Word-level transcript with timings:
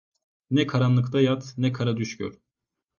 Ne 0.51 0.67
karanlıkta 0.67 1.21
yat, 1.21 1.53
ne 1.57 1.71
kara 1.71 1.97
düş 1.97 2.17
gör. 2.17 2.39